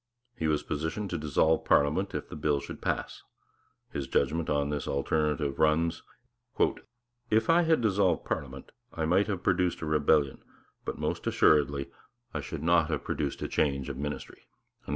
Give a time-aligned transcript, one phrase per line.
[0.35, 3.21] He was petitioned to dissolve parliament if the bill should pass;
[3.93, 6.01] his judgment on this alternative runs:
[7.29, 10.41] 'If I had dissolved parliament, I might have produced a rebellion,
[10.85, 11.91] but most assuredly
[12.33, 14.41] I should not have produced a change of ministry.'